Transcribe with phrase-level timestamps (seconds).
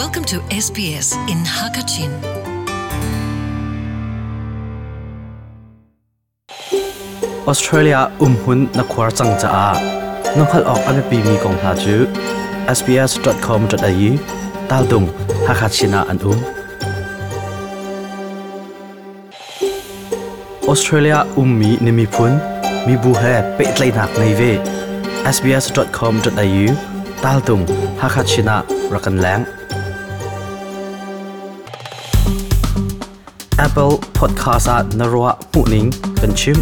[0.00, 2.12] Welcome to SBS in Hakachin.
[7.46, 9.66] Australia um hun na khwar chang cha a
[10.38, 11.96] nokhal ok ame pi mi kong ha chu
[12.78, 14.10] sbs.com.au
[14.72, 15.06] tal dung
[15.46, 16.40] ha kha china an um
[20.72, 22.32] Australia um mi ni mi phun
[22.88, 24.52] mi bu he pe tlai nak nei ve
[25.36, 26.66] sbs.com.au
[27.22, 27.64] tal dung
[28.02, 28.62] ha kha china
[28.96, 29.50] rakan lang
[33.60, 36.56] Apple Podcast at Narwa Puning Kanchim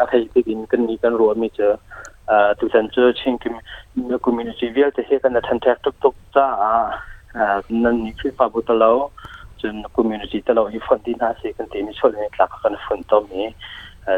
[0.00, 1.72] อาให้ไปกินกันนี้กันรวมมีเจอ
[2.58, 3.54] ทุกท่านเจอชิงกิม
[4.24, 6.46] community เวียจะให้กันทันแท็กทุกๆจ้า
[7.34, 9.10] nan ni kri fa bu talo
[9.60, 12.76] chun community talo i fon din ha se kan te mi chol ni tlak kan
[12.88, 13.54] fon to mi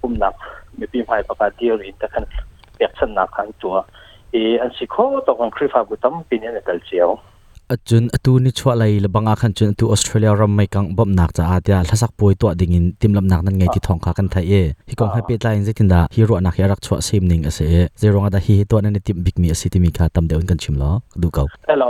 [0.00, 0.34] ปุ่มหนัก
[0.78, 2.24] มีปีใหม่ประกาศเดียวอินแต่คัน
[2.74, 3.76] เปียกสนักขันตัว
[4.34, 7.10] e an si kho to kan khri fa bu tam pin ne kal chiao
[7.72, 11.30] achun atu ni chwa lai labanga khan chun tu australia ram mai kang bom nak
[11.36, 14.44] cha atia thlasak poi to dingin timlam nak nan ngai ti thong kha kan thai
[14.60, 17.64] e hi kong happy line zetin da hero nak yarak chwa sim ning ase
[18.02, 20.28] zero nga da hi to na ni tim big mi ase ti mi kha tam
[20.28, 21.88] de un kan chim lo du kau hello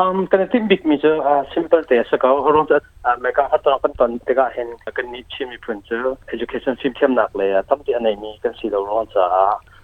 [0.00, 1.12] um kan tim big mi jo
[1.54, 2.78] simple te sa ka horon ta
[3.22, 6.92] me ka hat kan ton te ga hen kan ni chimi pun jo education sim
[6.98, 9.24] thiam nak le tam ti anai mi kan si lo ron cha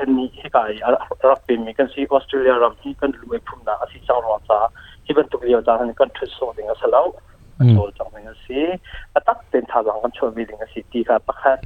[0.00, 0.70] กันนี่ให้กาย
[1.30, 4.58] รับเป็นมีกันสิออสเตรเลียรับที่กันรวยพุ่มนาสิจังรอนซา
[5.04, 7.06] ที่เป็นตุกเดียวจานกันทุสโซดิงสลาว
[7.70, 8.60] โซจังดิงสิ
[9.26, 11.58] ตักเป็นทางกันชวนวิดิงสิตีค่ะปักฮัด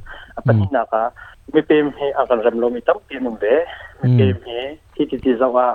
[0.47, 1.03] ปัญหาค่ะ
[1.51, 3.55] ไม่เป็นให้อาการรำลมีตั้มเปลี่ยนมุ่งเด้
[3.97, 4.59] ไม่เป็นให้
[4.93, 5.67] ที่ที่จะว่า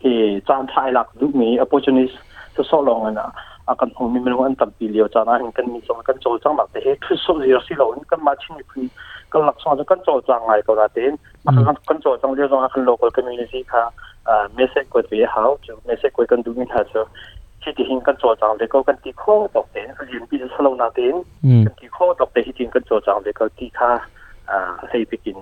[0.00, 0.16] ที่
[0.48, 2.14] จานไทยหลักดูมี opportunity
[2.54, 3.30] จะสอลงนะ
[3.68, 5.40] อาการของมีมันวันตั้มปีเดียวจานนั้น
[9.34, 14.38] กันมีสมกันโจจังหลักแต่เฮ้ทุสโซดิงสิเรากันมาชิมคุณ kan laksana kan cho chang ngai ko na tin kan kan cho chang le
[14.38, 16.68] jong kan local community kha message ko be how to message ko kan du min
[16.74, 17.02] ha so
[17.62, 20.24] chi ti hin kan cho chang le ko kan ti kho tok te kan yin
[20.30, 21.14] pi so lo na tin
[21.66, 23.90] kan ti kho tok te hi tin kan cho chang le ko ti kha
[24.92, 25.38] sei pikin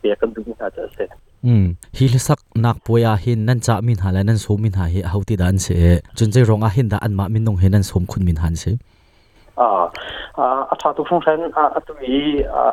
[0.00, 1.06] pe kan du min ha cha se
[1.46, 1.66] อืม
[1.96, 5.66] ฮิลสักนักปวยาหินนั่นจะมินหาและนั่นสมมินหาเฮาติดานเส
[6.18, 8.64] จนใจรองอาหินดาอันมามินนงเฮนั่นสมคุณมินหันเส
[9.60, 9.68] อ่า
[10.38, 12.18] อ่าอาชาตุฟงเซนอ่าอตุอี
[12.54, 12.72] อ่า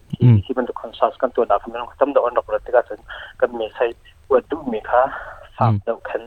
[0.21, 2.99] ที่ที่มันคอนซัสกันตัวดาวทำนั้นตั้มดอนดอกรัตติกาสัน
[3.39, 3.85] ก็มีใช้
[4.31, 5.01] วัดดูมีค่ะ
[5.57, 6.21] สามเดาคัน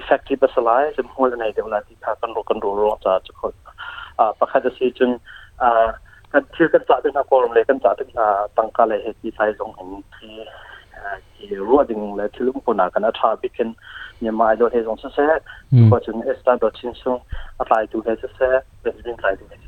[0.00, 3.54] effective สลายจำหัวในเดือนวลาที่ค่ะกันรกันรู้รอจากทุกคน
[4.18, 5.10] อ่าประคัดจะซีจน
[5.62, 5.86] อ่า
[6.32, 10.32] กันชื่อกันจ่าเป็นอากรมเลยกันจ่าเป็นอ่าตังกาเลยเหตุที่ไทยสงหงนที่
[11.34, 13.68] ที่รั่วดึงและที่ลุ่มปนากันอัตราบิกัน
[14.20, 15.32] เนี่ยมาโดนเฮซองเสงเสีย
[15.90, 17.16] ก็จึงเอสตาดอชินซุง
[17.58, 19.67] อัตราดูเหตุเสียเป็นเรื่องไรดูเหตุ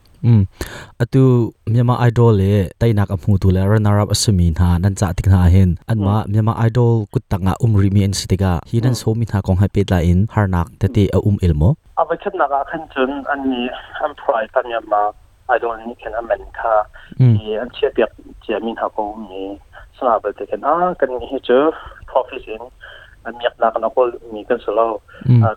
[0.25, 0.41] อืม
[0.99, 1.23] อตู
[1.69, 2.43] เมียมาไอดอลเล
[2.79, 11.63] ไตนักอมูตุเลรนารับอสมีนานันจะติกนาเห็นอันมาเมียมาไอดอลกุตตังอุมริมีอันสิติกาฮีนันโซมินาของให้เป็ดลาอินฮาร์นักเตติอุมอิลโม
[11.95, 13.65] เอาไปคิดนักขันจนอันนี้
[14.01, 15.01] อันพรายกันยามา
[15.47, 16.73] ไอดอลนี่แค่นั้นมันค่ะ
[17.37, 18.09] ที่อันเชียบเปียก
[18.41, 19.41] เจียมินหากูมี
[19.97, 21.59] สนาบติกันอ่ากันนี่เจอ
[22.09, 22.61] profession
[23.23, 23.97] อันมีนักนัก
[24.33, 24.79] มีกันสโล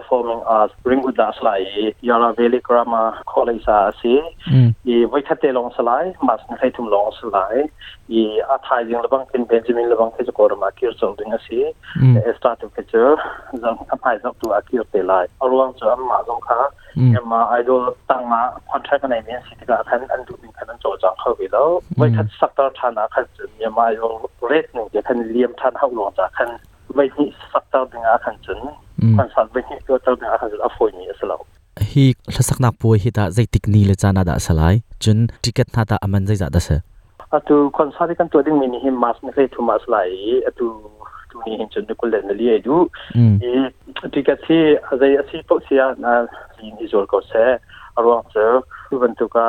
[0.00, 4.16] performing as bring with das lai yara valley grama college sa si
[4.94, 7.64] i vai khate long salai mas na thai thum long salai
[8.20, 8.22] i
[8.54, 11.60] a thai jing labang kin benjamin labang ke ko ma kir so ding si
[12.28, 13.04] e start to ke cho
[13.64, 16.60] zang a phai zok tu a kir te lai arwang cho am ma zong kha
[17.32, 18.40] ma idol tang ma
[18.72, 21.64] contract nei mi si ka khan an du bin khan cho jang khaw bi lo
[22.02, 24.18] vai khat sak tar thana khan chu ma idol
[24.50, 26.56] rate ni ke khan liam than hau lo ja khan
[27.00, 28.60] vai ni sak tar ding a khan chun
[29.00, 31.36] khan sal vai ni to tar ding a khan a foi ni aslo
[31.90, 35.68] hi thlasak nak poi hi ta zai tik ni le chana da salai chun ticket
[35.76, 36.76] na ta aman zai za da se
[37.36, 40.12] atu kon sari kan to ding mini him mas ne khai thu mas lai
[40.50, 40.66] atu
[41.30, 42.76] tu ni hin chun kul le li ai du
[43.48, 43.50] e
[44.14, 44.58] ticket si
[44.92, 46.12] azai asi po sia na
[46.66, 47.44] in izol ko se
[47.98, 48.44] aro se
[48.90, 49.46] kuban tu ka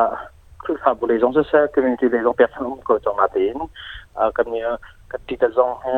[0.63, 3.59] khu sa bu le jong se se community le jong person ko jong na tin
[4.35, 4.61] ka mi
[5.11, 5.97] ka ticket jong he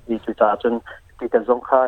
[0.09, 0.83] ni chu cha chun
[1.19, 1.81] ti kan zong kha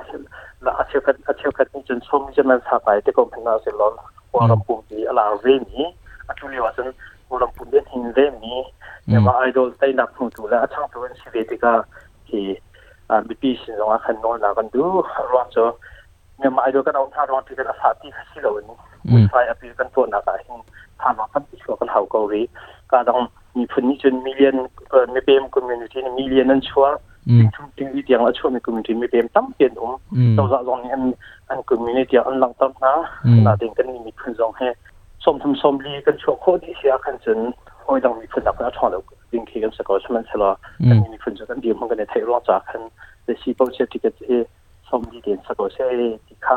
[0.62, 3.58] la a chok a chok ni chun som je man sa pai te ko phna
[3.66, 3.90] se lo
[4.32, 5.90] wa ram pu ti ala ve ni
[6.30, 6.94] a chu le wa chun
[7.30, 8.54] wa ram pu den hin ve mi
[9.12, 11.72] ya ma idol tai na phu tu la a chang tu si ve ti ka
[12.28, 12.40] ki
[13.12, 14.82] a bi pi sin zong a khan no na kan du
[15.32, 15.66] ro cho
[16.40, 18.78] เนี่ยมาไอ้ดูกันเอาท่ารอนที่เป็นอาสาที่ที่เราเนี่ย
[19.10, 20.44] วุ่นวายอภิกันตัวนักไอ้
[21.00, 22.40] ท่ารอนกันที่ชัวกันเฮาเกาหลี
[22.90, 23.18] ก็ต้อง
[23.56, 24.56] มีพื้นที่จนมิลเลียน
[24.90, 26.86] เอ่อไม่เป็นคอมมูนิตี้มิลเลียนนั้นชัว
[27.38, 29.92] ถึงถึงวิธีอย่างชัวมีคอมมูนิตี้ไม่เป็นตั้งเปลี่ยนอง
[30.36, 31.02] เราจะลองอัน
[31.48, 32.92] อันคอมมูนิตี้อันหลังตั้งนะ
[33.46, 34.89] น่าเด็กกันมีพื้นที่ให้สมทำสมลีกันชัวโคตรที่เสีย
[35.24, 37.38] กันจน
[37.84, 39.00] คอยต้องมีพื้นที่กันช่องเรา
[39.32, 41.98] ding ki kan sa ko saman sala kan ni phun jo kan di hong kan
[41.98, 42.82] ne thai ro cha kan
[43.26, 44.44] le si po che ticket e
[44.90, 45.86] som di den sa ko se
[46.26, 46.56] ti kha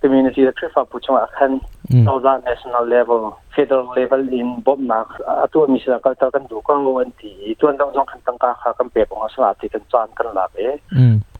[0.00, 1.60] community the trip up puchung akhan
[2.06, 5.10] tawza national level federal level in bob nak
[5.44, 8.38] atu mi sa ka ta kan du ka wan ti tuan dang jong kan tang
[8.38, 10.78] ka kha kan pe pong sa ti kan chan kan la be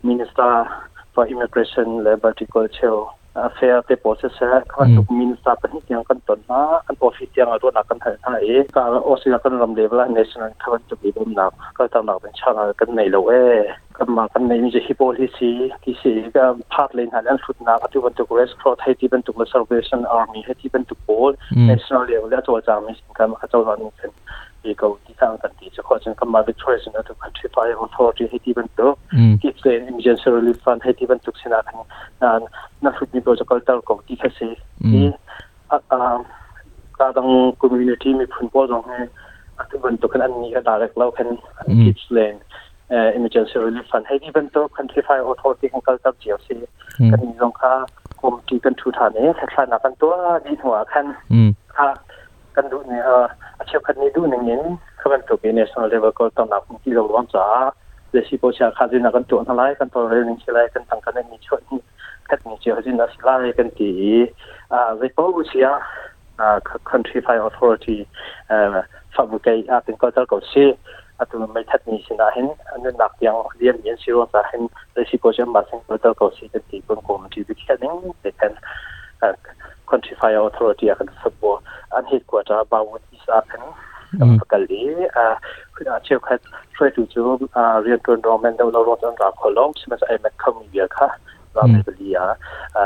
[0.03, 0.67] minister
[1.15, 6.19] for immigration labor culture affair te process ha kan tu minister pa ni yang kan
[6.27, 8.83] ton na kan office yang atu na kan ha ha e ka
[9.13, 11.47] osia kan ram level national kan tu bi bom na
[11.79, 14.83] ka ta na ben changa kan nei lo e kan ma kan nei mi je
[14.87, 16.45] hi policy ki si ka
[16.75, 19.33] phat len han an fut na atu ban tu res cross hai ti ban tu
[19.55, 21.33] salvation army hai ti ban tu pol
[21.71, 24.11] national level la to cha mi kan ma cha ran kan
[24.65, 31.77] อีกที่ทางกันที่จะขอจังกำมาวิทยาศาสตร์ทุก country fire authority ให้ที่บรรทุกอืมกิจเลย emergency relief fund ให้ที่บรรทุกสินะกัน
[32.23, 32.41] นั่น
[32.83, 34.53] นั่นคือมีโปรเจกต์ต่างๆที่เขาเสีย
[34.93, 35.05] ที่
[35.71, 36.17] อ่า
[36.99, 37.29] การตั้ง
[37.61, 38.99] community มีผลประโยชน์ให้
[39.71, 41.29] ที่บรรทุกกันอันนี้ก็ direct เราคัน
[41.85, 42.31] กิจเลย
[43.17, 46.63] emergency relief fund ให้ที่บรรทุก country fire authority ของการตั้งเจียวเสีย
[47.11, 47.73] กันมีตรงค่า
[48.21, 50.15] กรมที่กันทุฐานเนี่ยถ้าใครนักกันตัว
[50.45, 51.91] ดีหัวคันอืมค่ะ
[52.57, 53.25] กันดูเนี่ยเออ
[53.59, 54.63] อาชีพคันนี้ดูหนึ่งเงิน
[55.01, 57.47] ขาเป็นตัวเป็น national level ก็ต้องนับที่เราล้อมจ้า
[58.11, 61.63] เดี๋ยสิโปชาคาจินากันตัวทั้งหลายกันตัวเรื่องสิไลกันต่างกันมีช่วย
[62.29, 63.91] คัดมีเจ้าจินาสิไลกันตี
[64.73, 65.69] อ่าเวโปบุเชีย
[66.41, 66.57] อ่า
[66.91, 67.97] country fire authority
[68.49, 68.77] เอ่อ
[69.15, 70.65] ฟาบุกอาเป็นก็จะก็เสี
[71.19, 78.53] อะตัวไม่ทัดมีสินะเห็นอันนั้นหนักยังเรียนเรียนสิว่าจะเห็นเดี๋ยสิโปชามาสิงก็จะก็เสีกันตีบนกรมที่วิเคราะห์นึงเด็กกัน
[79.21, 79.60] country
[79.99, 81.59] fire authority akan sabo
[81.97, 83.63] an headquarter bawon isa kan
[84.39, 85.39] pakali a
[85.75, 86.41] kuna che khat
[86.77, 90.55] try to jo rian ton roman do lo ron ra kholom simas ai mek kham
[90.73, 91.09] bia kha
[91.55, 92.37] ra me bia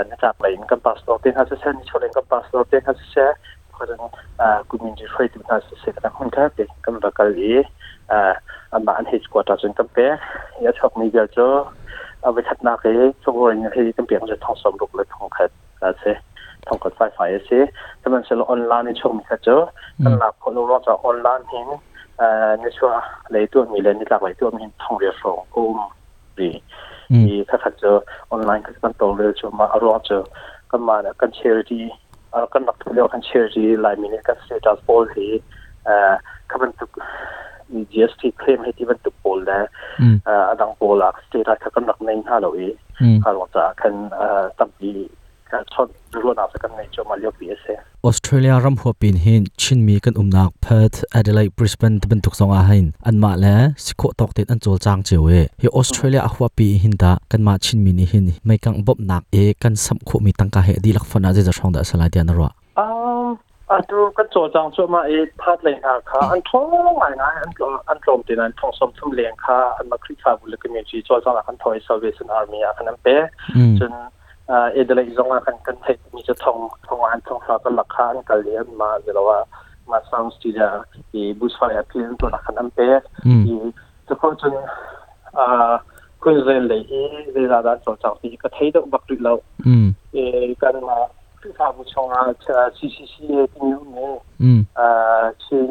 [0.08, 3.26] na tak lain kan pastor ten has sen cholen kan pastor ten has se
[3.72, 4.08] khodan
[4.68, 7.64] community try to has se kan hun ka te kan bakali
[8.08, 8.34] a
[8.72, 10.06] ama an headquarter jun kan pe
[10.64, 11.48] ya chok mi bia jo
[12.24, 12.92] a ve khat na ke
[13.24, 16.33] chogoi he kan pe je thong som ruk le thong khat a se ทองกด
[16.96, 17.62] ไฟไฟเสีย
[18.00, 19.56] ถ้ามันจะออนไลน์ในช่วงมีเจอ
[20.02, 21.68] ถ้าหลักคนรู้จะออนไลน์เห็น
[22.18, 22.92] เอ่อในช่วง
[23.30, 25.78] เลยตัวมีเลยนี่หลักเลยตัวมีทองเรียนส่งอุ้ม
[26.40, 26.50] ดี
[27.26, 27.96] ดีถ้าขัดเจอ
[28.30, 30.22] ออนไลน์ก็จะต้องเรียนจมาอารมณ์เจอ
[30.70, 31.80] ก็มาเนี่ยกันเชอร์ดี
[32.30, 35.30] เอ่อกันหลักเรียกกันเชอร์ดีลายมินิกันสเตตัสโพลที่
[35.84, 36.12] เอ่อ
[36.50, 36.90] ก็เป็นตุก
[37.92, 39.64] GST claim ให้ที่เป็นตุกโพลแล้ว
[40.24, 42.74] เอ่อดังโพลอะสเตตัสก็หลักในห้าเราเอง
[43.24, 44.44] ก็หลังจากกันเอ่อ
[45.54, 45.88] ตั้งดีชด
[46.24, 47.66] รู้นาสักในจมาเลียกปีเส
[48.04, 55.30] ออสเตรเลียรำหัวปีนหินชินมีกันอุมนักเพิร์ธแอดเลดบริสเบนเป็นทุกสองอาหินอันมาแล้วสิโคตอกติดอันโจลจางเจวเอ
[55.60, 62.86] ฮีออสเตรเลียหัวปีหินดากันมาชินมีนี่หินไม่กังบบนักเอกันสัมโคมีตังกาเฮดีลักฟันอาจจะช่องดาสลายเดียนรัวอ่า
[63.70, 66.64] อันดูก็โจจางจมาเอพาดเลยค่ะค่ะอันท้อง
[66.96, 67.50] ใหม่นะอัน
[67.88, 73.22] อันลมตินันทองสมทุ่มเลียงค่ะอันมาคลิกฟ้าบุลกมีจีโจจางอันทอย Salvation Army อันนั้นเป๊ะ
[73.80, 74.08] จนอ่า
[74.48, 79.38] เอเดลัยซองกันกันเทมีจะทองทองอันทองฟ้าก็หลักขานกันเลียนมาเดี๋ยวว่า
[79.90, 80.68] มาสร้างสติจา
[81.12, 83.02] อีบุสฟ้าแอปเปิลตัวหลักขันอันเป๊ะ
[83.46, 83.54] อี
[84.06, 84.54] ทุกคนจน
[85.38, 85.72] อ่า
[86.22, 86.94] คุณเรนเลยเอ
[87.34, 89.34] เวลาด้านสองสองสี่ก็เทดอกบักดุเรา
[90.12, 90.18] เอ
[90.62, 90.98] กันมา
[91.40, 92.22] คือฟ้าบุชองอา
[92.76, 94.14] ซีซีซีเอทีนิวเนี่ย
[94.78, 95.68] อ่าเชิง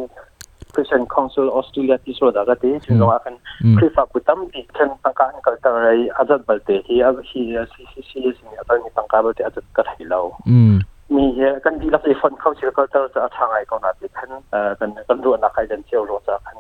[4.38, 10.74] มที่ kan ตั้งการก็ตั้งอะไรอาจจะบัลเตที่อาจจะที่ CCC สิ่งอาจจะมีตั้งการบัลเตอาจจะกระถิ่นเราอืม
[11.16, 16.58] มีเหตุกันที่รับไอ้คนเข้าเชื่อก็จะจะทางไอ้ก็น่าจะคันเอ่อกันกันรู้นักใครเดินเที่ยวรู้จักคัน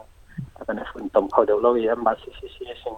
[0.67, 2.96] กันฝนตมเขาเดี๋ยวเราเยี่ยมมา CCC สิ่ง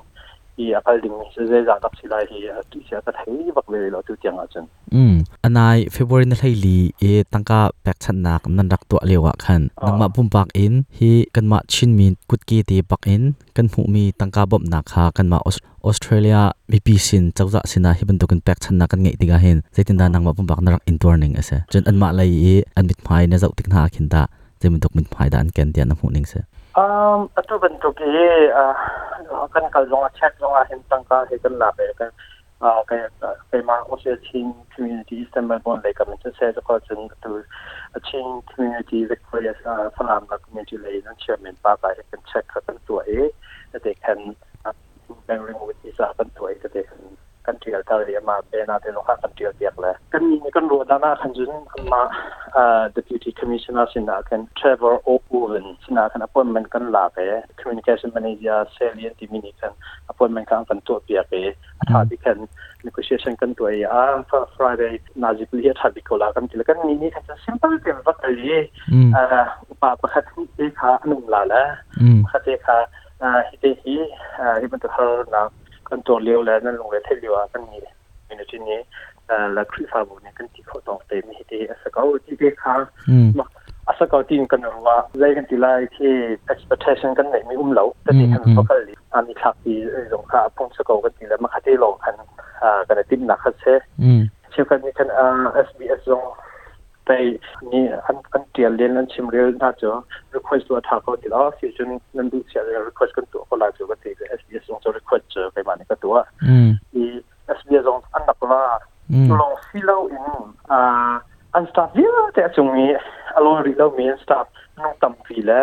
[0.64, 2.40] i akal ding se ze za tak sila hi
[2.72, 13.24] tu sia ka thai bak le lo tu tiang a chen อืมอันนาย February นะไลลีเอตั้งกาแปกชันนักนันรักตัวเลวะคันนังมาปุ่มปากอินฮีกันมาชินมีกุดกีตีปักอิน
[13.58, 15.48] กันหูมีตั้งกาบบนักฮากันมาอ
[15.88, 16.40] อสเตรเลีย
[16.72, 22.46] มีปีสินเจ้าจะสินะฮิบันตุกันแปกชันนักกันไงติกาเห็นใจตินดานังมาปุ่มปากนรักอินตัวนึงเอเซจนอันมาเลยเอ
[22.76, 24.24] อันมิดไม้เนี่ยเจ้าติกนาขินตา
[24.60, 26.34] ใจมันตุกมิดไม้ดานแกนเดียนน้ำหูนึงเซ
[26.76, 28.12] um atu ban to ki
[28.62, 32.12] a kan kal zonga check zonga hin tang ka he kan la pe kan
[32.62, 32.98] a ka
[33.52, 37.32] pe ma o se chin community eastern melbourne le kam chen se ko chen tu
[38.00, 42.22] a chin community victoria sa salam la community le nan chairman pa ka he kan
[42.34, 43.30] check ka kan tu e
[43.72, 44.36] that they can
[45.28, 46.84] bearing with is a kan tu e that they
[47.46, 51.52] can กันเทียลทาเรียมาเบนาเตโลคากันเทียลเปียกเลยกันมีกันรัวดานาคันจุน
[51.92, 52.02] มา
[52.54, 57.18] เอ่อ deputy commissioner สินะกัน Trevor O'Owen สินะกัน appointment กันลาเป
[57.60, 59.72] communication manager Celine Dimini กัน
[60.12, 61.34] appointment กันกันตัวเปียกเป
[61.90, 62.38] ถ้าที่กัน
[62.86, 64.02] negotiation กันตัวอ่า
[64.56, 68.62] Friday นาจิบเลียถ้าบิโกลากันทีละกันนี่นี่กันจะ simple เป็นวัตถุเลย
[69.14, 70.24] เอ่ออุปาประคัต
[70.56, 70.62] เอ
[75.90, 77.80] control leo la nan lo le the leo kan ni
[78.30, 78.78] ni ni ni
[79.56, 82.18] la khri fa bu ne kan ti kho tong te mi te asa ka o
[82.26, 82.74] ti te kha
[83.38, 83.46] ma
[83.92, 86.10] asa ka ti kan ro wa zai kan ti lai ke
[86.54, 89.56] expectation kan nei mi um lo ta ni kan ko ka li a mi thak
[89.64, 89.74] ti
[90.12, 92.18] zong kha pon sa ko ka ti la ma kha te lo kan
[92.88, 93.78] kan tin na kha se
[94.56, 95.10] che kan ni kan
[95.68, 96.26] SBS zong
[97.06, 97.12] งไป
[97.74, 99.90] นี่อันอันเดียเรียนอันชิมเรียนน่าจะ
[100.36, 106.16] request ตัวทางเขาที่เราฟิวชั่นนั่นดูเสีย request กันตัวคนละจุดก็ที่ SBS ลงจะ request เจอไปมานี่ก็ตัว
[106.96, 107.04] อี
[107.58, 108.64] SBS ลงอันดับละ
[109.42, 110.26] ลงฟิลอิน
[110.72, 111.14] อ่า
[111.54, 112.86] อัน staff เยอะแต่จงมี
[113.36, 114.46] อารมณ์รีเรามี staff
[114.78, 115.62] น้องตั้มฟีละ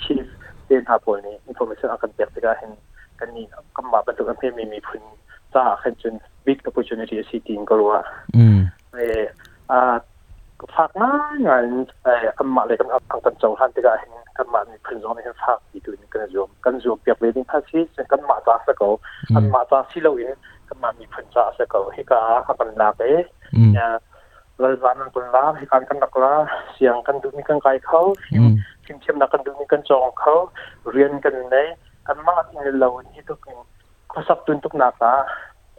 [0.03, 0.25] ชีฟ
[0.67, 2.71] เดินหาพวกนี้อินโฟมิชันอาการเปียกที่ก็เห็น
[3.19, 3.45] กันนี่
[3.77, 5.03] ก็มาบรรทุกกันเพื่อมีมีพื้น
[5.55, 6.15] จ้าขึ้นจน
[6.47, 8.03] big opportunity สิทีก็รู้ว่า
[8.93, 9.23] เออ
[9.71, 9.95] อ่า
[10.75, 11.11] ฝากมา
[11.47, 11.65] งาน
[12.05, 15.74] เอ่อคำมาเลยกันอังกันจงหันที่ก็เห็นกันมามีพื้นตรงนี้ฝากอีกตัวนึงกันจวมกันจวมเปียกเลยนี่ภาษีกันมาจ้าสักเอากันมาจ้าสิเราเองกันมามีพื้นจ้าสักเอาให้ก็อากั
[22.69, 23.03] นลาไป
[23.75, 23.89] เนี่ย
[24.61, 26.35] เราจะนั่งกันลาให้การกันนักลา
[26.75, 28.47] เสียงกันดูมีกันไกลเขาฟิม
[28.85, 30.35] ฟิมเชื่อมนักกันดูมีกันจองเขา
[30.91, 31.57] เรียนกันใน
[32.07, 33.59] กันมาที่เราที่ทุกคน
[34.13, 35.15] ข้อสับตุนทุกนักอะ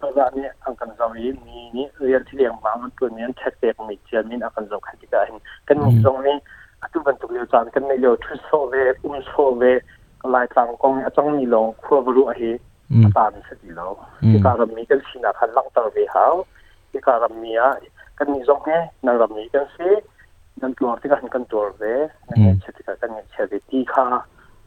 [0.05, 4.43] Pagani ang kanzawi mi ni real tiliang mang tu ni tek tek mi tia min
[4.43, 6.35] akan zo khati ka hin kan mi zong ni
[6.85, 9.71] atu ban tu yo chan kan ni yo thu so ve um so ve
[10.33, 12.51] lai tang kong a chang mi long kho bru a hi
[13.15, 13.87] ta mi sa di lo
[14.21, 16.43] ki ka ram mi kan sina khan lang tar ve hao
[16.91, 17.69] ki ka ram mi a
[18.17, 19.89] kan ni zong he na ram mi kan se
[20.61, 21.93] nan tu ar ti ka hin kan tur ve
[22.29, 24.05] na ni che ti ka kan ni che ve ti kha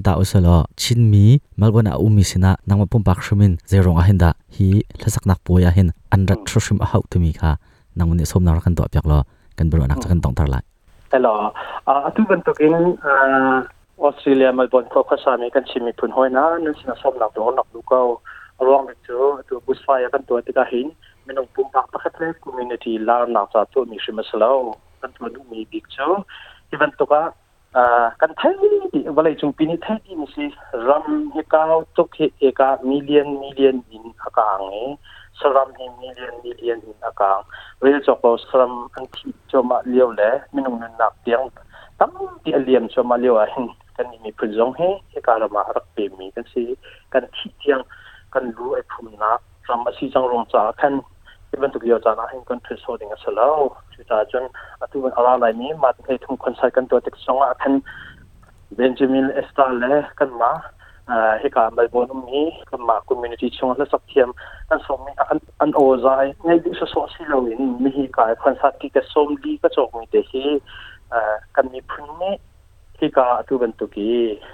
[0.07, 1.25] ตาอุสลอชินมี
[1.61, 4.67] มัลวันอาอุมิสินะนางมาปุ่มปักชมินเจรองอาเห็นดาฮี
[5.03, 7.51] ละสักนักปุยอาเห็นอันรัตชุมอาหาตุมีค่ะ
[7.99, 9.19] นางมันนี่สมนักกันตัวเปียกลอ
[9.59, 10.63] กันบรวนักจะกันต้องตาลาย
[11.11, 11.35] แต่ลอ
[12.07, 12.75] อตุบันตุกิน
[14.03, 17.99] ออสเตรเลียมาบนครอบครัวมีกันชิมีพุนห้อยนะนั่นสินะสมหลักตัวหลักดูก็
[18.67, 21.04] รองไปเจอตัวบุษไฟกันตัวที่ก็เห็นไม่ต้องปุ่มปักประคับเลยคอมมูนิตี้ลาหนั
[23.45, 24.59] กจากตัวมีชิมาสลาว
[25.01, 26.07] กันตัวดูมีบิ๊กเจอ
[26.69, 27.23] ที่วันตัวก็
[27.77, 28.53] อ่ากันไทย
[29.17, 30.45] วันเลยจงปีนี้ไทยนี่สิ
[30.89, 32.09] รัมเฮกาวตุก
[32.39, 34.75] เฮกามิเลียนมิเลียนอินอากาศเอ
[35.39, 37.41] สรัมเฮมิเลียนมิเลียนอินอากาศ
[37.81, 41.41] เวลจอกสรัมอันที่จมาเลี้ยวเลยไม่ต้องนักเตียง
[41.99, 42.11] ตั้ง
[42.43, 46.75] ที่เลียมจมาเลี้ยวเห็น kan mi phun zong he he ka la ma rak pe mi kan si
[47.13, 47.83] kan thi tiang
[48.33, 49.31] kan lu ai phum na
[49.69, 50.95] ram a si jang rong cha kan
[51.57, 53.49] even to yo chana hin kon thris holding a salo
[53.97, 54.49] chu ta chun
[54.87, 57.83] atu ala lai ni ma thei thum kon sai kan to tek songa khan
[58.81, 60.53] benjamin estale kan ma
[61.43, 64.33] he ka mai bon mi kan ma community chung la sak thiam
[64.71, 67.95] kan som mi an an o zai ngai du so so si lo in mi
[67.99, 70.45] hi ka kon sa ti ka som di ka chok mi te hi
[71.59, 72.35] kan mi phun ni
[72.99, 74.11] ที่กาตุบันตุกี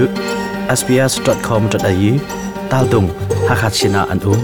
[0.80, 2.12] sbs.com.au
[2.70, 3.10] tal dung
[3.48, 4.42] ha khat china an um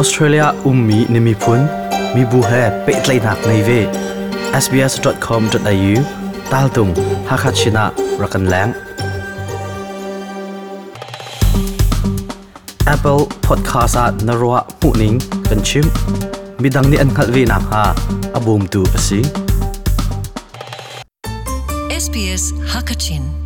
[0.00, 1.60] Australia um mi ni mi pun
[2.14, 3.80] mi bu he pe tlai nak nei ve
[4.64, 5.94] sbs.com.au
[6.50, 6.92] tal dung
[7.28, 7.84] ha khat china
[8.20, 8.70] rakan lang
[12.94, 15.16] Apple Podcast at narwa puning
[15.48, 15.86] kan chim
[16.62, 17.82] midang ni an khalvi na ha
[18.38, 19.20] abum tu asi
[22.04, 23.45] SBS Hakachin